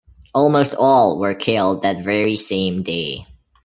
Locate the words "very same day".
2.03-3.27